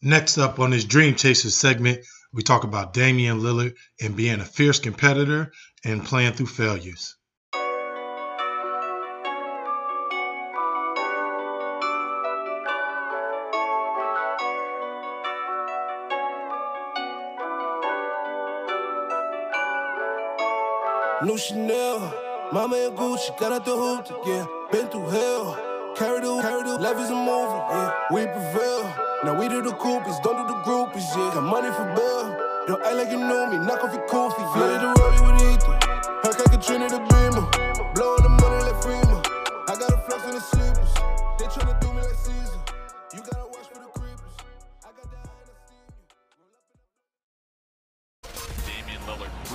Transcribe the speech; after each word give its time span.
Next 0.00 0.38
up 0.38 0.60
on 0.60 0.70
this 0.70 0.84
Dream 0.84 1.16
Chasers 1.16 1.56
segment, 1.56 2.04
we 2.32 2.44
talk 2.44 2.62
about 2.62 2.94
Damian 2.94 3.40
Lillard 3.40 3.74
and 4.00 4.14
being 4.14 4.38
a 4.38 4.44
fierce 4.44 4.78
competitor 4.78 5.50
and 5.84 6.04
playing 6.04 6.34
through 6.34 6.46
failures. 6.46 7.16
New 21.24 21.36
Chanel, 21.36 22.14
Mama 22.52 22.76
and 22.76 22.96
Gucci, 22.96 23.36
got 23.36 23.50
out 23.50 23.64
the 23.64 23.74
hoop, 23.74 24.06
yeah. 24.24 24.46
Been 24.70 24.86
through 24.86 25.08
hell, 25.08 25.94
carry 25.96 26.20
the, 26.20 26.40
carry 26.40 26.62
the, 26.62 26.78
life 26.78 26.98
is 27.00 27.10
a 27.10 27.16
movie, 27.16 27.58
yeah. 27.72 27.92
We 28.12 28.26
prevail. 28.26 29.07
Now 29.24 29.34
we 29.34 29.48
do 29.48 29.60
the 29.60 29.70
groupies, 29.70 30.22
don't 30.22 30.36
do 30.36 30.46
the 30.46 30.60
groupies, 30.62 31.10
yeah. 31.16 31.34
Got 31.34 31.42
money 31.42 31.70
for 31.74 31.84
bail, 31.96 32.38
don't 32.68 32.82
act 32.86 32.94
like 32.94 33.10
you 33.10 33.18
know 33.18 33.50
me, 33.50 33.58
knock 33.58 33.82
off 33.82 33.92
your 33.92 34.06
coffee. 34.06 34.27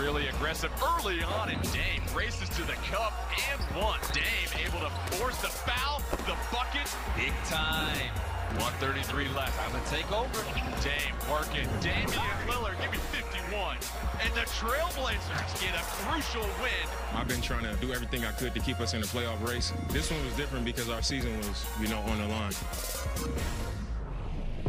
Really 0.03 0.27
aggressive 0.27 0.71
early 0.83 1.23
on, 1.23 1.49
and 1.49 1.61
Dame 1.71 2.03
races 2.13 2.49
to 2.49 2.61
the 2.63 2.73
cup 2.91 3.13
and 3.51 3.61
one. 3.81 3.99
Dame 4.11 4.67
able 4.67 4.79
to 4.79 4.89
force 5.15 5.39
the 5.41 5.47
foul, 5.47 6.01
the 6.27 6.35
bucket, 6.51 6.91
big 7.15 7.31
time. 7.45 8.11
133 8.59 9.29
left. 9.29 9.57
I'm 9.63 9.71
gonna 9.71 9.83
take 9.87 10.11
over. 10.11 10.43
Dame 10.83 11.15
working. 11.31 11.69
Damian 11.79 12.35
Lillard, 12.51 12.75
give 12.81 12.91
me 12.91 12.97
51. 13.15 13.77
And 14.21 14.33
the 14.33 14.45
Trailblazers 14.51 15.61
get 15.61 15.73
a 15.73 15.83
crucial 16.03 16.43
win. 16.59 16.85
I've 17.15 17.29
been 17.29 17.41
trying 17.41 17.63
to 17.63 17.73
do 17.79 17.93
everything 17.93 18.25
I 18.25 18.31
could 18.33 18.53
to 18.55 18.59
keep 18.59 18.81
us 18.81 18.93
in 18.93 18.99
the 18.99 19.07
playoff 19.07 19.47
race. 19.47 19.71
This 19.89 20.11
one 20.11 20.23
was 20.25 20.33
different 20.35 20.65
because 20.65 20.89
our 20.89 21.01
season 21.01 21.35
was, 21.37 21.65
you 21.79 21.87
know, 21.87 21.99
on 21.99 22.19
the 22.19 22.27
line. 22.27 22.51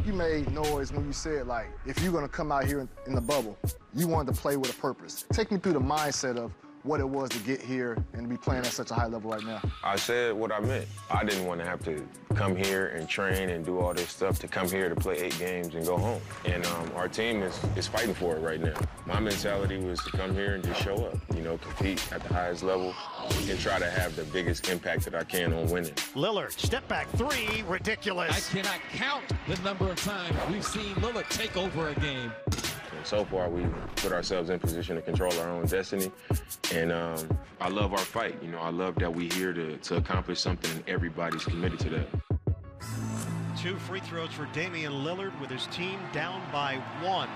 You 0.05 0.13
made 0.13 0.53
noise 0.53 0.93
when 0.93 1.07
you 1.07 1.15
said, 1.15 1.47
like, 1.47 1.69
if 1.87 2.03
you're 2.03 2.13
to 2.25 2.29
come 2.29 2.53
out 2.53 2.67
here 2.67 2.81
in, 2.81 2.89
in 3.07 3.15
the 3.15 3.23
bubble, 3.23 3.57
you 3.95 4.07
wanted 4.07 4.35
to 4.35 4.41
play 4.41 4.59
with 4.59 4.71
a 4.71 4.79
purpose. 4.79 5.25
Take 5.33 5.51
me 5.51 5.57
through 5.59 5.73
the 5.73 5.81
mindset 5.81 6.37
of 6.37 6.53
what 6.85 7.01
it 7.01 7.09
was 7.09 7.31
to 7.31 7.39
get 7.41 7.61
here 7.63 7.97
and 8.13 8.29
be 8.29 8.37
playing 8.37 8.65
at 8.65 8.73
such 8.73 8.91
a 8.91 8.95
high 8.95 9.07
level 9.07 9.31
right 9.31 9.43
now. 9.43 9.61
I 9.83 9.97
said 9.97 10.35
what 10.35 10.53
I 10.53 10.61
meant. 10.61 10.87
I 11.11 11.25
didn't 11.25 11.47
want 11.47 11.61
to 11.61 11.67
have 11.67 11.83
to 11.85 12.07
come 12.35 12.55
here 12.55 12.89
and 12.89 13.09
train 13.09 13.49
and 13.49 13.65
do 13.65 13.79
all 13.79 13.95
this 13.95 14.11
stuff 14.11 14.39
to 14.41 14.49
come 14.49 14.69
here 14.69 14.89
to 14.89 14.95
play 14.95 15.17
eight 15.17 15.39
games 15.39 15.75
and 15.75 15.87
go 15.87 15.97
home. 15.97 16.21
And 16.45 16.65
um, 16.67 16.91
our 16.95 17.09
team 17.09 17.43
is, 17.43 17.59
is 17.77 17.87
fighting 17.87 18.15
for 18.15 18.37
it 18.37 18.41
right 18.41 18.61
now. 18.61 18.75
My 19.07 19.19
mentality 19.19 19.79
was 19.79 19.99
to 20.05 20.11
come 20.11 20.35
here 20.35 20.55
and 20.55 20.65
just 20.65 20.83
show 20.83 20.95
up, 20.95 21.17
you 21.35 21.41
know, 21.41 21.57
compete 21.59 22.13
at 22.13 22.23
the 22.23 22.35
highest 22.35 22.63
level 22.63 22.95
and 23.49 23.59
try 23.59 23.79
to 23.79 23.91
have 23.91 24.15
the 24.15 24.25
biggest 24.25 24.69
impact 24.69 25.05
that 25.05 25.15
I 25.15 25.25
can 25.25 25.55
on 25.55 25.69
winning. 25.69 25.95
Lillard, 26.15 26.53
step 26.53 26.87
back 26.87 27.09
three, 27.11 27.63
ridiculous. 27.67 28.31
I 28.31 28.57
cannot 28.57 28.81
count 28.93 29.25
the 29.49 29.57
number 29.63 29.91
of 29.91 29.97
times 29.97 30.37
we've 30.51 30.65
seen 30.65 30.95
Lillard 30.97 31.29
take 31.31 31.57
over 31.57 31.89
a 31.89 31.95
game. 31.95 32.31
So 33.05 33.23
far, 33.27 33.51
we 33.51 33.67
put 33.97 34.13
ourselves 34.13 34.49
in 34.49 34.59
position 34.59 34.97
to 34.97 35.03
control 35.03 35.33
our 35.39 35.51
own 35.51 35.67
destiny. 35.67 36.11
And 36.73 36.91
um, 36.91 37.39
I 37.61 37.69
love 37.69 37.93
our 37.93 37.99
fight. 37.99 38.43
You 38.43 38.49
know, 38.49 38.61
I 38.61 38.71
love 38.71 38.95
that 38.97 39.15
we're 39.15 39.33
here 39.33 39.53
to, 39.53 39.77
to 39.77 39.97
accomplish 39.97 40.41
something 40.41 40.71
and 40.71 40.83
everybody's 40.89 41.45
committed 41.45 41.79
to 41.81 41.91
that. 41.91 42.09
Two 43.61 43.77
free 43.77 44.01
throws 44.01 44.33
for 44.33 44.47
Damian 44.55 44.93
Lillard 45.05 45.39
with 45.39 45.51
his 45.51 45.67
team 45.67 45.99
down 46.13 46.43
by 46.51 46.77
one. 47.03 47.29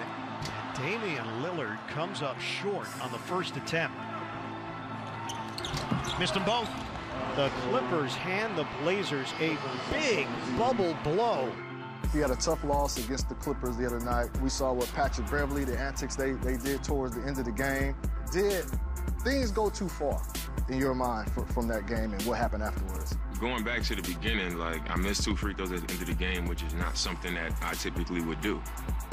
Damian 0.74 1.26
Lillard 1.42 1.78
comes 1.88 2.22
up 2.22 2.40
short 2.40 2.86
on 3.02 3.12
the 3.12 3.18
first 3.18 3.56
attempt. 3.56 3.96
Missed 6.18 6.34
them 6.34 6.44
both. 6.44 6.68
The 7.36 7.50
Clippers 7.68 8.14
hand 8.14 8.56
the 8.56 8.66
Blazers 8.82 9.32
a 9.38 9.56
big 9.92 10.26
bubble 10.56 10.96
blow. 11.04 11.52
We 12.14 12.20
had 12.20 12.30
a 12.30 12.36
tough 12.36 12.64
loss 12.64 12.96
against 13.04 13.28
the 13.28 13.34
Clippers 13.34 13.76
the 13.76 13.86
other 13.86 14.00
night. 14.00 14.28
We 14.40 14.48
saw 14.48 14.72
what 14.72 14.90
Patrick 14.94 15.30
Beverley, 15.30 15.64
the 15.64 15.78
antics 15.78 16.16
they, 16.16 16.32
they 16.32 16.56
did 16.56 16.82
towards 16.82 17.14
the 17.14 17.22
end 17.22 17.38
of 17.38 17.44
the 17.44 17.52
game. 17.52 17.94
Did 18.32 18.64
things 19.22 19.50
go 19.50 19.68
too 19.68 19.88
far 19.88 20.22
in 20.68 20.78
your 20.78 20.94
mind 20.94 21.30
for, 21.32 21.44
from 21.46 21.68
that 21.68 21.86
game 21.86 22.12
and 22.12 22.22
what 22.22 22.38
happened 22.38 22.62
afterwards? 22.62 23.16
Going 23.38 23.62
back 23.62 23.82
to 23.84 23.94
the 23.94 24.02
beginning, 24.02 24.56
like 24.58 24.88
I 24.90 24.96
missed 24.96 25.24
two 25.24 25.36
free 25.36 25.52
throws 25.52 25.70
at 25.70 25.86
the 25.86 25.92
end 25.92 26.02
of 26.02 26.08
the 26.08 26.14
game, 26.14 26.48
which 26.48 26.62
is 26.62 26.74
not 26.74 26.96
something 26.96 27.34
that 27.34 27.52
I 27.62 27.74
typically 27.74 28.22
would 28.22 28.40
do. 28.40 28.60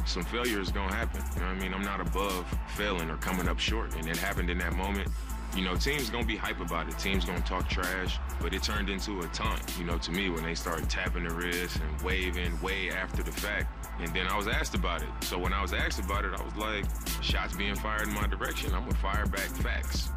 Some 0.05 0.23
failure 0.23 0.61
is 0.61 0.71
gonna 0.71 0.93
happen. 0.93 1.21
You 1.35 1.41
know 1.41 1.47
what 1.47 1.57
I 1.57 1.59
mean? 1.59 1.73
I'm 1.73 1.81
not 1.81 1.99
above 1.99 2.45
failing 2.75 3.09
or 3.09 3.17
coming 3.17 3.47
up 3.47 3.59
short, 3.59 3.95
and 3.95 4.07
it 4.07 4.17
happened 4.17 4.49
in 4.49 4.57
that 4.59 4.73
moment. 4.73 5.09
You 5.55 5.63
know, 5.63 5.75
teams 5.75 6.09
gonna 6.09 6.25
be 6.25 6.35
hype 6.35 6.59
about 6.59 6.89
it. 6.89 6.99
Teams 6.99 7.23
gonna 7.23 7.39
talk 7.39 7.69
trash, 7.69 8.19
but 8.41 8.53
it 8.53 8.61
turned 8.61 8.89
into 8.89 9.21
a 9.21 9.27
taunt. 9.27 9.61
You 9.79 9.85
know, 9.85 9.97
to 9.99 10.11
me 10.11 10.29
when 10.29 10.43
they 10.43 10.53
started 10.53 10.89
tapping 10.89 11.23
the 11.23 11.33
wrist 11.33 11.79
and 11.79 12.01
waving 12.01 12.59
way 12.61 12.89
after 12.89 13.23
the 13.23 13.31
fact. 13.31 13.87
And 14.01 14.13
then 14.13 14.27
I 14.27 14.35
was 14.35 14.49
asked 14.49 14.75
about 14.75 15.01
it. 15.01 15.07
So 15.21 15.39
when 15.39 15.53
I 15.53 15.61
was 15.61 15.71
asked 15.71 15.99
about 15.99 16.25
it, 16.25 16.33
I 16.37 16.43
was 16.43 16.55
like, 16.57 16.83
shots 17.21 17.55
being 17.55 17.75
fired 17.75 18.09
in 18.09 18.13
my 18.13 18.27
direction. 18.27 18.73
I'm 18.73 18.83
gonna 18.83 18.95
fire 18.95 19.25
back 19.27 19.47
facts. 19.47 20.09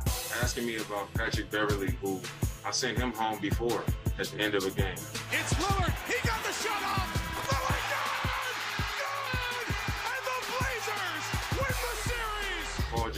Asking 0.42 0.66
me 0.66 0.76
about 0.76 1.12
Patrick 1.14 1.52
Beverley, 1.52 1.92
who 2.02 2.20
I 2.66 2.72
sent 2.72 2.98
him 2.98 3.12
home 3.12 3.38
before 3.38 3.84
at 4.18 4.26
the 4.26 4.40
end 4.40 4.56
of 4.56 4.64
a 4.66 4.70
game. 4.70 4.92
It's 5.30 5.54
Lillard. 5.54 5.94
He 6.08 6.26
got 6.26 6.42
the 6.42 6.52
shot 6.52 6.82
off. 6.82 6.97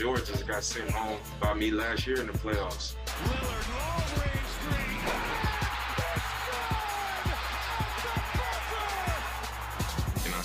George 0.01 0.25
just 0.25 0.47
got 0.47 0.63
sent 0.63 0.89
home 0.89 1.19
by 1.39 1.53
me 1.53 1.69
last 1.69 2.07
year 2.07 2.19
in 2.19 2.25
the 2.25 2.33
playoffs. 2.33 2.95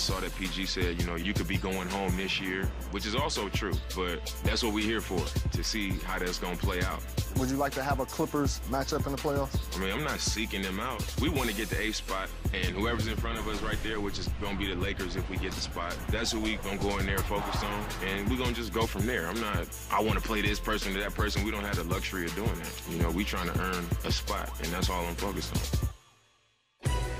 Saw 0.07 0.21
that 0.21 0.33
PG 0.37 0.65
said, 0.67 1.01
you 1.01 1.05
know, 1.05 1.15
you 1.15 1.33
could 1.33 1.49
be 1.49 1.57
going 1.57 1.87
home 1.89 2.15
this 2.15 2.39
year, 2.39 2.63
which 2.91 3.05
is 3.05 3.13
also 3.13 3.49
true. 3.49 3.73
But 3.93 4.33
that's 4.45 4.63
what 4.63 4.73
we're 4.73 4.85
here 4.85 5.01
for, 5.01 5.19
to 5.51 5.63
see 5.65 5.89
how 5.89 6.17
that's 6.17 6.39
going 6.39 6.55
to 6.55 6.65
play 6.65 6.81
out. 6.81 7.01
Would 7.35 7.49
you 7.49 7.57
like 7.57 7.73
to 7.73 7.83
have 7.83 7.99
a 7.99 8.05
Clippers 8.05 8.61
matchup 8.69 9.05
in 9.05 9.11
the 9.11 9.17
playoffs? 9.17 9.59
I 9.75 9.81
mean, 9.81 9.91
I'm 9.93 10.05
not 10.05 10.21
seeking 10.21 10.61
them 10.61 10.79
out. 10.79 11.03
We 11.21 11.27
want 11.27 11.49
to 11.49 11.55
get 11.55 11.69
the 11.69 11.81
A 11.81 11.91
spot, 11.91 12.29
and 12.53 12.67
whoever's 12.67 13.07
in 13.07 13.17
front 13.17 13.37
of 13.37 13.49
us 13.49 13.61
right 13.61 13.77
there, 13.83 13.99
which 13.99 14.17
is 14.17 14.29
going 14.39 14.57
to 14.57 14.65
be 14.65 14.73
the 14.73 14.79
Lakers 14.79 15.17
if 15.17 15.29
we 15.29 15.35
get 15.35 15.51
the 15.51 15.59
spot, 15.59 15.93
that's 16.09 16.31
who 16.31 16.39
we 16.39 16.55
going 16.55 16.79
to 16.79 16.85
go 16.85 16.97
in 16.99 17.05
there 17.05 17.17
focused 17.17 17.65
on, 17.65 17.85
and 18.05 18.29
we're 18.29 18.37
going 18.37 18.53
to 18.53 18.55
just 18.55 18.71
go 18.71 18.85
from 18.85 19.05
there. 19.05 19.27
I'm 19.27 19.41
not, 19.41 19.67
I 19.91 20.01
want 20.01 20.17
to 20.17 20.25
play 20.25 20.41
this 20.41 20.59
person 20.59 20.93
to 20.93 20.99
that 21.01 21.15
person. 21.15 21.43
We 21.43 21.51
don't 21.51 21.65
have 21.65 21.75
the 21.75 21.83
luxury 21.83 22.25
of 22.25 22.33
doing 22.33 22.55
that. 22.55 22.81
You 22.89 23.01
know, 23.03 23.11
we 23.11 23.25
trying 23.25 23.51
to 23.51 23.59
earn 23.59 23.85
a 24.05 24.11
spot, 24.11 24.49
and 24.63 24.67
that's 24.67 24.89
all 24.89 25.05
I'm 25.05 25.15
focused 25.15 25.53
on. 25.83 25.86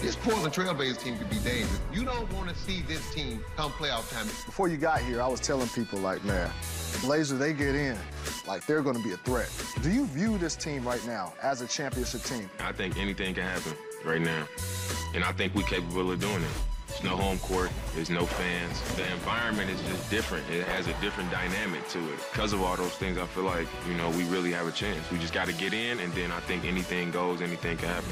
This 0.01 0.15
Portland 0.15 0.53
Trailblazers 0.53 0.99
team 1.03 1.17
could 1.17 1.29
be 1.29 1.39
dangerous. 1.39 1.79
You 1.91 2.05
don't 2.05 2.31
want 2.33 2.49
to 2.49 2.55
see 2.55 2.83
this 2.83 3.13
team 3.13 3.43
come 3.55 3.71
playoff 3.71 4.13
time. 4.13 4.27
Before 4.27 4.67
you 4.67 4.77
got 4.77 5.01
here, 5.01 5.21
I 5.21 5.27
was 5.27 5.39
telling 5.39 5.67
people, 5.69 5.97
like, 5.99 6.23
man, 6.23 6.51
the 6.93 6.99
Blazers, 6.99 7.39
they 7.39 7.51
get 7.51 7.73
in, 7.73 7.97
like, 8.47 8.65
they're 8.67 8.83
going 8.83 8.95
to 8.95 9.03
be 9.03 9.13
a 9.13 9.17
threat. 9.17 9.49
Do 9.81 9.89
you 9.89 10.05
view 10.05 10.37
this 10.37 10.55
team 10.55 10.87
right 10.87 11.03
now 11.07 11.33
as 11.41 11.61
a 11.61 11.67
championship 11.67 12.21
team? 12.21 12.47
I 12.59 12.73
think 12.73 12.97
anything 12.97 13.33
can 13.33 13.43
happen 13.43 13.73
right 14.05 14.21
now, 14.21 14.47
and 15.15 15.23
I 15.23 15.31
think 15.31 15.55
we're 15.55 15.63
capable 15.63 16.11
of 16.11 16.19
doing 16.19 16.43
it. 16.43 16.49
There's 16.89 17.03
no 17.03 17.17
home 17.17 17.39
court. 17.39 17.69
There's 17.95 18.09
no 18.09 18.25
fans. 18.25 18.81
The 18.95 19.11
environment 19.11 19.69
is 19.69 19.81
just 19.81 20.09
different. 20.09 20.49
It 20.49 20.63
has 20.67 20.87
a 20.87 20.93
different 21.01 21.31
dynamic 21.31 21.87
to 21.89 21.99
it. 21.99 22.19
Because 22.31 22.53
of 22.53 22.61
all 22.61 22.75
those 22.75 22.93
things, 22.93 23.17
I 23.17 23.25
feel 23.25 23.43
like, 23.43 23.67
you 23.87 23.95
know, 23.95 24.09
we 24.11 24.23
really 24.25 24.51
have 24.51 24.67
a 24.67 24.71
chance. 24.71 25.09
We 25.11 25.17
just 25.17 25.33
got 25.33 25.47
to 25.47 25.53
get 25.53 25.73
in, 25.73 25.99
and 25.99 26.13
then 26.13 26.31
I 26.31 26.39
think 26.41 26.65
anything 26.65 27.11
goes, 27.11 27.41
anything 27.41 27.77
can 27.77 27.89
happen. 27.89 28.09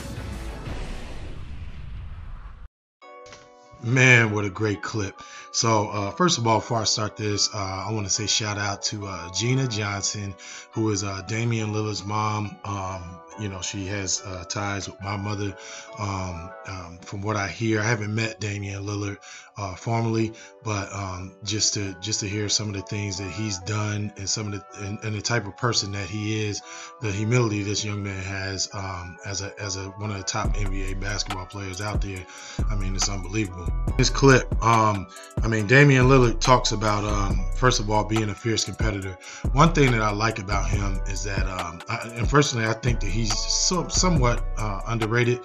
Man, 3.85 4.33
what 4.33 4.45
a 4.45 4.49
great 4.49 4.81
clip. 4.81 5.21
So, 5.51 5.89
uh, 5.89 6.09
first 6.09 6.39
of 6.39 6.47
all, 6.47 6.57
before 6.57 6.81
I 6.81 6.85
start 6.85 7.15
this, 7.15 7.53
uh, 7.53 7.85
I 7.87 7.91
want 7.91 8.07
to 8.07 8.11
say 8.11 8.25
shout 8.25 8.57
out 8.57 8.81
to 8.85 9.05
uh, 9.05 9.31
Gina 9.31 9.67
Johnson, 9.67 10.33
who 10.71 10.89
is 10.89 11.03
uh, 11.03 11.21
Damian 11.27 11.71
Lillard's 11.71 12.03
mom. 12.03 12.57
Um, 12.65 13.03
you 13.39 13.49
know, 13.49 13.61
she 13.61 13.85
has 13.87 14.21
uh, 14.25 14.43
ties 14.45 14.87
with 14.87 15.01
my 15.01 15.17
mother. 15.17 15.55
Um, 15.99 16.49
um, 16.67 16.99
from 17.01 17.21
what 17.21 17.35
I 17.35 17.47
hear, 17.47 17.79
I 17.79 17.83
haven't 17.83 18.13
met 18.13 18.39
Damian 18.39 18.83
Lillard 18.83 19.17
uh, 19.57 19.75
formally, 19.75 20.33
but 20.63 20.91
um, 20.93 21.33
just 21.43 21.73
to 21.75 21.93
just 22.01 22.19
to 22.19 22.27
hear 22.27 22.49
some 22.49 22.69
of 22.69 22.75
the 22.75 22.81
things 22.81 23.17
that 23.17 23.29
he's 23.31 23.59
done 23.59 24.11
and 24.17 24.29
some 24.29 24.51
of 24.51 24.53
the 24.53 24.85
and, 24.85 25.01
and 25.03 25.15
the 25.15 25.21
type 25.21 25.47
of 25.47 25.55
person 25.55 25.91
that 25.93 26.09
he 26.09 26.45
is, 26.45 26.61
the 27.01 27.11
humility 27.11 27.63
this 27.63 27.85
young 27.85 28.03
man 28.03 28.21
has 28.23 28.69
um, 28.73 29.17
as 29.25 29.41
a 29.41 29.53
as 29.61 29.77
a 29.77 29.85
one 29.91 30.11
of 30.11 30.17
the 30.17 30.23
top 30.23 30.53
NBA 30.55 30.99
basketball 30.99 31.45
players 31.45 31.81
out 31.81 32.01
there. 32.01 32.25
I 32.69 32.75
mean, 32.75 32.95
it's 32.95 33.09
unbelievable. 33.09 33.67
This 33.97 34.09
clip, 34.09 34.53
um, 34.63 35.07
I 35.41 35.47
mean, 35.47 35.67
Damian 35.67 36.07
Lillard 36.07 36.41
talks 36.41 36.71
about, 36.73 37.05
um, 37.05 37.45
first 37.55 37.79
of 37.79 37.89
all, 37.89 38.03
being 38.03 38.29
a 38.29 38.35
fierce 38.35 38.65
competitor. 38.65 39.17
One 39.53 39.71
thing 39.73 39.91
that 39.91 40.01
I 40.01 40.11
like 40.11 40.39
about 40.39 40.67
him 40.67 40.99
is 41.07 41.23
that, 41.23 41.45
I, 41.45 42.11
and 42.15 42.27
personally, 42.27 42.65
I 42.65 42.73
think 42.73 42.99
that 42.99 43.09
he's 43.25 43.37
so, 43.37 43.87
somewhat 43.87 44.45
uh, 44.57 44.81
underrated. 44.87 45.39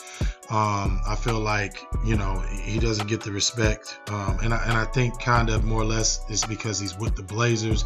Um, 0.50 1.00
I 1.06 1.16
feel 1.18 1.38
like, 1.38 1.86
you 2.04 2.16
know, 2.16 2.40
he 2.40 2.78
doesn't 2.78 3.06
get 3.06 3.20
the 3.22 3.30
respect. 3.30 4.00
Um, 4.08 4.38
and, 4.42 4.52
I, 4.52 4.62
and 4.64 4.72
I 4.72 4.84
think 4.84 5.20
kind 5.20 5.48
of 5.48 5.64
more 5.64 5.80
or 5.80 5.84
less 5.84 6.20
is 6.28 6.44
because 6.44 6.78
he's 6.78 6.98
with 6.98 7.16
the 7.16 7.22
Blazers 7.22 7.84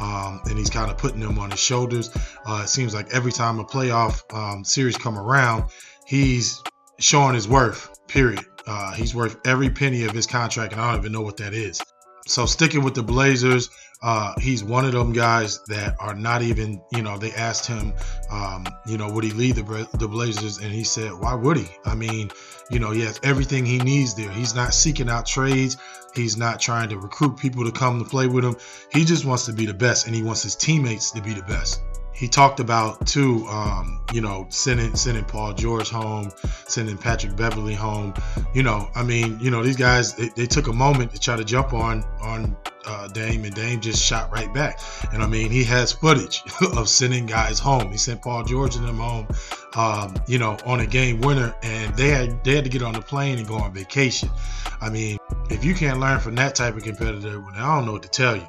um, 0.00 0.40
and 0.46 0.58
he's 0.58 0.70
kind 0.70 0.90
of 0.90 0.96
putting 0.98 1.20
them 1.20 1.38
on 1.38 1.50
his 1.50 1.60
shoulders. 1.60 2.10
Uh, 2.46 2.62
it 2.64 2.68
seems 2.68 2.94
like 2.94 3.12
every 3.12 3.32
time 3.32 3.58
a 3.58 3.64
playoff 3.64 4.66
series 4.66 4.96
come 4.96 5.18
around, 5.18 5.64
he's 6.06 6.62
showing 6.98 7.34
his 7.34 7.46
worth, 7.46 8.06
period. 8.08 8.44
Uh, 8.66 8.92
he's 8.94 9.14
worth 9.14 9.36
every 9.46 9.70
penny 9.70 10.04
of 10.04 10.12
his 10.12 10.26
contract, 10.26 10.72
and 10.72 10.80
I 10.80 10.90
don't 10.90 11.00
even 11.00 11.12
know 11.12 11.20
what 11.20 11.36
that 11.36 11.54
is. 11.54 11.80
So 12.26 12.46
sticking 12.46 12.82
with 12.82 12.94
the 12.94 13.04
Blazers, 13.04 13.70
uh, 14.02 14.34
he's 14.38 14.62
one 14.62 14.84
of 14.84 14.92
them 14.92 15.12
guys 15.12 15.60
that 15.68 15.96
are 15.98 16.14
not 16.14 16.42
even, 16.42 16.82
you 16.92 17.02
know, 17.02 17.18
they 17.18 17.32
asked 17.32 17.66
him, 17.66 17.94
um, 18.30 18.66
you 18.86 18.98
know, 18.98 19.10
would 19.10 19.24
he 19.24 19.30
lead 19.30 19.56
the, 19.56 19.88
the 19.94 20.08
Blazers? 20.08 20.58
And 20.58 20.72
he 20.72 20.84
said, 20.84 21.12
why 21.12 21.34
would 21.34 21.56
he? 21.56 21.68
I 21.84 21.94
mean, 21.94 22.30
you 22.70 22.78
know, 22.78 22.90
he 22.90 23.02
has 23.02 23.20
everything 23.22 23.64
he 23.64 23.78
needs 23.78 24.14
there. 24.14 24.30
He's 24.30 24.54
not 24.54 24.74
seeking 24.74 25.08
out 25.08 25.26
trades. 25.26 25.76
He's 26.14 26.36
not 26.36 26.60
trying 26.60 26.90
to 26.90 26.98
recruit 26.98 27.38
people 27.38 27.64
to 27.64 27.72
come 27.72 28.02
to 28.02 28.08
play 28.08 28.26
with 28.26 28.44
him. 28.44 28.56
He 28.92 29.04
just 29.04 29.24
wants 29.24 29.46
to 29.46 29.52
be 29.52 29.66
the 29.66 29.74
best, 29.74 30.06
and 30.06 30.14
he 30.14 30.22
wants 30.22 30.42
his 30.42 30.56
teammates 30.56 31.10
to 31.12 31.20
be 31.20 31.34
the 31.34 31.42
best 31.42 31.82
he 32.16 32.28
talked 32.28 32.60
about 32.60 33.06
too, 33.06 33.46
um, 33.46 34.00
you 34.10 34.22
know, 34.22 34.46
sending 34.48 34.96
sending 34.96 35.24
Paul 35.24 35.52
George 35.52 35.90
home, 35.90 36.32
sending 36.66 36.96
Patrick 36.96 37.36
Beverley 37.36 37.74
home. 37.74 38.14
You 38.54 38.62
know, 38.62 38.88
I 38.94 39.02
mean, 39.02 39.38
you 39.38 39.50
know, 39.50 39.62
these 39.62 39.76
guys 39.76 40.14
they, 40.14 40.30
they 40.30 40.46
took 40.46 40.68
a 40.68 40.72
moment 40.72 41.12
to 41.12 41.20
try 41.20 41.36
to 41.36 41.44
jump 41.44 41.74
on 41.74 42.04
on 42.22 42.56
uh, 42.86 43.08
Dame, 43.08 43.44
and 43.44 43.54
Dame 43.54 43.82
just 43.82 44.02
shot 44.02 44.32
right 44.32 44.52
back. 44.54 44.80
And 45.12 45.22
I 45.22 45.26
mean, 45.26 45.50
he 45.50 45.62
has 45.64 45.92
footage 45.92 46.42
of 46.74 46.88
sending 46.88 47.26
guys 47.26 47.58
home. 47.58 47.92
He 47.92 47.98
sent 47.98 48.22
Paul 48.22 48.44
George 48.44 48.76
and 48.76 48.88
them 48.88 48.96
home, 48.96 49.28
um, 49.74 50.14
you 50.26 50.38
know, 50.38 50.56
on 50.64 50.80
a 50.80 50.86
game 50.86 51.20
winner, 51.20 51.54
and 51.62 51.94
they 51.96 52.08
had 52.08 52.42
they 52.44 52.54
had 52.54 52.64
to 52.64 52.70
get 52.70 52.82
on 52.82 52.94
the 52.94 53.02
plane 53.02 53.36
and 53.36 53.46
go 53.46 53.56
on 53.56 53.74
vacation. 53.74 54.30
I 54.80 54.88
mean, 54.88 55.18
if 55.50 55.66
you 55.66 55.74
can't 55.74 56.00
learn 56.00 56.20
from 56.20 56.34
that 56.36 56.54
type 56.54 56.76
of 56.76 56.82
competitor, 56.82 57.40
well, 57.40 57.52
I 57.54 57.76
don't 57.76 57.84
know 57.84 57.92
what 57.92 58.04
to 58.04 58.08
tell 58.08 58.36
you 58.36 58.48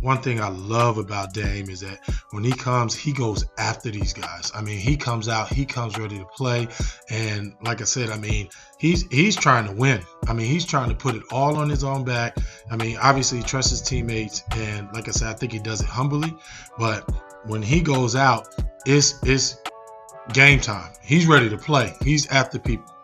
one 0.00 0.22
thing 0.22 0.40
I 0.40 0.48
love 0.48 0.98
about 0.98 1.32
Dame 1.32 1.70
is 1.70 1.80
that 1.80 1.98
when 2.30 2.44
he 2.44 2.52
comes, 2.52 2.94
he 2.94 3.12
goes 3.12 3.44
after 3.58 3.90
these 3.90 4.12
guys. 4.12 4.52
I 4.54 4.62
mean, 4.62 4.78
he 4.78 4.96
comes 4.96 5.28
out, 5.28 5.52
he 5.52 5.64
comes 5.64 5.98
ready 5.98 6.18
to 6.18 6.24
play, 6.24 6.68
and 7.10 7.54
like 7.62 7.80
I 7.80 7.84
said, 7.84 8.10
I 8.10 8.18
mean, 8.18 8.48
he's 8.78 9.06
he's 9.10 9.36
trying 9.36 9.66
to 9.66 9.72
win. 9.72 10.02
I 10.26 10.32
mean, 10.32 10.46
he's 10.46 10.64
trying 10.64 10.88
to 10.88 10.94
put 10.94 11.14
it 11.14 11.22
all 11.30 11.56
on 11.56 11.68
his 11.68 11.84
own 11.84 12.04
back. 12.04 12.36
I 12.70 12.76
mean, 12.76 12.96
obviously 13.00 13.38
he 13.38 13.44
trusts 13.44 13.70
his 13.70 13.82
teammates, 13.82 14.42
and 14.52 14.88
like 14.92 15.08
I 15.08 15.12
said, 15.12 15.28
I 15.28 15.34
think 15.34 15.52
he 15.52 15.58
does 15.58 15.80
it 15.80 15.86
humbly. 15.86 16.34
But 16.78 17.10
when 17.46 17.62
he 17.62 17.80
goes 17.80 18.16
out, 18.16 18.48
it's 18.86 19.20
it's 19.22 19.58
game 20.32 20.60
time. 20.60 20.92
He's 21.02 21.26
ready 21.26 21.48
to 21.48 21.58
play. 21.58 21.94
He's 22.02 22.26
after 22.28 22.58
people. 22.58 22.95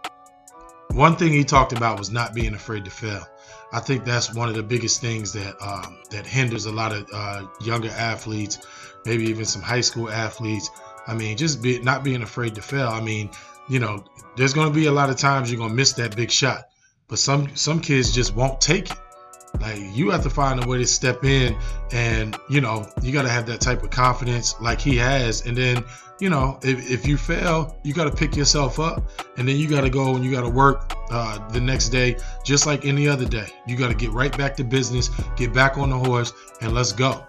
One 0.93 1.17
thing 1.17 1.33
he 1.33 1.43
talked 1.43 1.73
about 1.73 1.99
was 1.99 2.11
not 2.11 2.35
being 2.35 2.53
afraid 2.53 2.85
to 2.85 2.91
fail. 2.91 3.27
I 3.73 3.81
think 3.81 4.05
that's 4.05 4.35
one 4.35 4.51
of 4.51 4.55
the 4.55 4.63
biggest 4.63 5.01
things 5.01 5.33
that 5.33 5.55
um, 5.63 5.99
that 6.11 6.27
hinders 6.27 6.67
a 6.67 6.73
lot 6.73 6.93
of 6.93 7.09
uh, 7.13 7.47
younger 7.63 7.89
athletes, 7.89 8.59
maybe 9.07 9.25
even 9.25 9.47
some 9.47 9.63
high 9.63 9.81
school 9.81 10.11
athletes. 10.11 10.71
I 11.07 11.15
mean, 11.15 11.39
just 11.39 11.63
be, 11.63 11.81
not 11.81 12.05
being 12.05 12.23
afraid 12.23 12.55
to 12.57 12.63
fail. 12.63 12.89
I 12.89 13.01
mean, 13.01 13.31
you 13.71 13.79
know, 13.79 14.05
there's 14.37 14.53
going 14.53 14.69
to 14.69 14.75
be 14.75 14.87
a 14.87 14.93
lot 14.93 15.09
of 15.09 15.17
times 15.17 15.51
you're 15.51 15.59
going 15.59 15.71
to 15.71 15.77
miss 15.77 15.95
that 15.95 16.15
big 16.15 16.31
shot, 16.31 16.65
but 17.09 17.19
some 17.19 17.57
some 17.57 17.81
kids 17.81 18.13
just 18.13 18.35
won't 18.35 18.61
take 18.61 18.91
it. 18.91 18.99
Like 19.61 19.79
you 19.93 20.11
have 20.11 20.23
to 20.23 20.31
find 20.31 20.63
a 20.63 20.67
way 20.67 20.79
to 20.79 20.87
step 20.87 21.25
in, 21.25 21.57
and 21.93 22.37
you 22.49 22.61
know, 22.61 22.87
you 23.03 23.13
got 23.13 23.23
to 23.23 23.29
have 23.29 23.47
that 23.47 23.61
type 23.61 23.83
of 23.83 23.91
confidence 23.91 24.61
like 24.61 24.81
he 24.81 24.97
has, 24.97 25.47
and 25.47 25.57
then 25.57 25.85
you 26.23 26.31
know, 26.31 26.57
if, 26.63 26.89
if 26.89 27.05
you 27.05 27.17
fail, 27.17 27.77
you 27.83 27.93
got 27.93 28.05
to 28.05 28.13
pick 28.13 28.37
yourself 28.37 28.79
up 28.79 29.03
and 29.37 29.49
then 29.49 29.57
you 29.57 29.69
got 29.69 29.81
to 29.81 29.91
go 29.91 30.15
and 30.15 30.25
you 30.25 30.31
got 30.31 30.43
to 30.43 30.49
work 30.49 30.93
uh, 31.11 31.49
the 31.49 31.61
next 31.61 31.89
day 31.89 32.17
just 32.45 32.65
like 32.65 32.85
any 32.85 33.09
other 33.09 33.27
day. 33.27 33.49
You 33.67 33.77
got 33.77 33.89
to 33.89 33.95
get 33.95 34.13
right 34.13 34.37
back 34.39 34.55
to 34.59 34.65
business, 34.65 35.11
get 35.35 35.53
back 35.53 35.79
on 35.79 35.91
the 35.91 35.99
horse, 35.99 36.33
and 36.61 36.73
let's 36.73 36.93
go. 36.93 37.27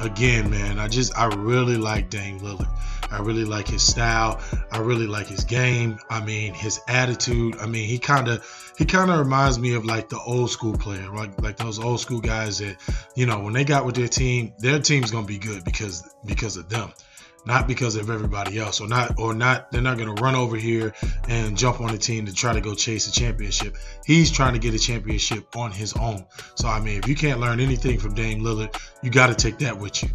Again, 0.00 0.50
man, 0.50 0.78
I 0.78 0.88
just, 0.88 1.16
I 1.18 1.26
really 1.26 1.76
like 1.76 2.10
Dame 2.10 2.40
Lillard. 2.40 2.68
I 3.10 3.20
really 3.20 3.44
like 3.44 3.68
his 3.68 3.82
style. 3.82 4.40
I 4.70 4.78
really 4.78 5.06
like 5.06 5.26
his 5.26 5.44
game. 5.44 5.98
I 6.10 6.22
mean, 6.24 6.54
his 6.54 6.80
attitude. 6.88 7.56
I 7.60 7.66
mean, 7.66 7.88
he 7.88 7.98
kind 7.98 8.28
of 8.28 8.74
he 8.76 8.84
kind 8.84 9.10
of 9.10 9.18
reminds 9.18 9.58
me 9.58 9.74
of 9.74 9.84
like 9.84 10.08
the 10.08 10.18
old 10.18 10.50
school 10.50 10.76
player, 10.76 11.10
right? 11.10 11.30
Like 11.40 11.56
those 11.56 11.78
old 11.78 12.00
school 12.00 12.20
guys 12.20 12.58
that, 12.58 12.76
you 13.14 13.26
know, 13.26 13.40
when 13.40 13.52
they 13.52 13.64
got 13.64 13.86
with 13.86 13.94
their 13.94 14.08
team, 14.08 14.52
their 14.58 14.80
team's 14.80 15.10
gonna 15.10 15.26
be 15.26 15.38
good 15.38 15.64
because 15.64 16.02
because 16.24 16.56
of 16.56 16.68
them 16.68 16.92
not 17.46 17.68
because 17.68 17.96
of 17.96 18.10
everybody 18.10 18.58
else 18.58 18.80
or 18.80 18.88
not 18.88 19.18
or 19.18 19.32
not 19.32 19.70
they're 19.70 19.80
not 19.80 19.96
going 19.96 20.14
to 20.14 20.22
run 20.22 20.34
over 20.34 20.56
here 20.56 20.92
and 21.28 21.56
jump 21.56 21.80
on 21.80 21.92
the 21.92 21.98
team 21.98 22.26
to 22.26 22.34
try 22.34 22.52
to 22.52 22.60
go 22.60 22.74
chase 22.74 23.08
a 23.08 23.12
championship. 23.12 23.76
He's 24.04 24.30
trying 24.30 24.54
to 24.54 24.58
get 24.58 24.74
a 24.74 24.78
championship 24.78 25.56
on 25.56 25.70
his 25.70 25.92
own. 25.94 26.26
So 26.56 26.68
i 26.68 26.80
mean 26.80 26.98
if 26.98 27.08
you 27.08 27.14
can't 27.14 27.40
learn 27.40 27.60
anything 27.60 27.98
from 27.98 28.14
dame 28.14 28.42
lillard 28.42 28.76
you 29.02 29.10
got 29.10 29.28
to 29.28 29.34
take 29.34 29.58
that 29.58 29.78
with 29.78 30.02
you. 30.02 30.10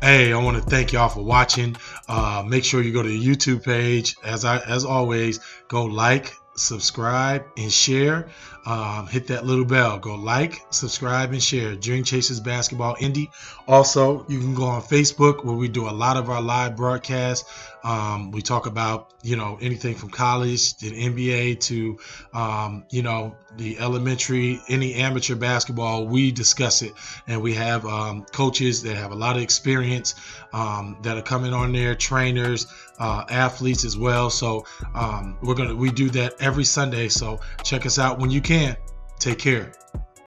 Hey 0.00 0.32
i 0.32 0.36
want 0.42 0.56
to 0.56 0.62
thank 0.62 0.92
y'all 0.92 1.08
for 1.08 1.22
watching. 1.22 1.76
Uh, 2.08 2.44
make 2.46 2.64
sure 2.64 2.82
you 2.82 2.92
go 2.92 3.02
to 3.02 3.08
the 3.08 3.24
youtube 3.24 3.64
page. 3.64 4.16
As 4.24 4.44
i 4.44 4.58
as 4.58 4.84
always 4.84 5.40
go 5.68 5.84
like 5.84 6.32
subscribe 6.56 7.44
and 7.56 7.72
share 7.72 8.28
um, 8.64 9.06
hit 9.06 9.26
that 9.28 9.44
little 9.44 9.64
bell. 9.64 9.98
Go 9.98 10.14
like, 10.14 10.64
subscribe, 10.70 11.32
and 11.32 11.42
share. 11.42 11.74
Dream 11.74 12.04
Chasers 12.04 12.40
Basketball 12.40 12.96
Indy. 13.00 13.30
Also, 13.66 14.24
you 14.28 14.38
can 14.38 14.54
go 14.54 14.64
on 14.64 14.82
Facebook 14.82 15.44
where 15.44 15.56
we 15.56 15.68
do 15.68 15.88
a 15.88 15.90
lot 15.90 16.16
of 16.16 16.30
our 16.30 16.40
live 16.40 16.76
broadcasts. 16.76 17.48
Um, 17.84 18.30
we 18.30 18.42
talk 18.42 18.66
about, 18.66 19.12
you 19.22 19.36
know, 19.36 19.58
anything 19.60 19.96
from 19.96 20.10
college 20.10 20.76
to 20.78 20.86
NBA 20.86 21.60
to, 21.60 21.98
um, 22.32 22.84
you 22.90 23.02
know, 23.02 23.34
the 23.56 23.78
elementary, 23.80 24.60
any 24.68 24.94
amateur 24.94 25.34
basketball, 25.34 26.06
we 26.06 26.30
discuss 26.30 26.82
it. 26.82 26.94
And 27.26 27.42
we 27.42 27.54
have 27.54 27.84
um, 27.84 28.24
coaches 28.32 28.82
that 28.84 28.96
have 28.96 29.10
a 29.10 29.16
lot 29.16 29.36
of 29.36 29.42
experience 29.42 30.14
um, 30.52 30.96
that 31.02 31.18
are 31.18 31.22
coming 31.22 31.52
on 31.52 31.72
there, 31.72 31.94
trainers, 31.94 32.66
uh, 32.98 33.24
athletes 33.28 33.84
as 33.84 33.96
well. 33.96 34.30
So 34.30 34.64
um, 34.94 35.36
we're 35.42 35.56
to, 35.56 35.74
we 35.74 35.90
do 35.90 36.08
that 36.10 36.34
every 36.40 36.64
Sunday. 36.64 37.08
So 37.08 37.40
check 37.64 37.84
us 37.84 37.98
out 37.98 38.20
when 38.20 38.30
you 38.30 38.40
can. 38.52 38.76
Take 39.18 39.38
care. 39.38 39.72